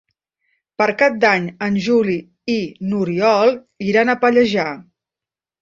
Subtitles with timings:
[0.81, 2.17] Per Cap d'Any en Juli
[2.53, 2.57] i
[2.89, 3.55] n'Oriol
[3.91, 4.69] iran a Pallejà.